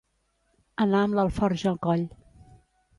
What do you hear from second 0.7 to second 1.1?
Anar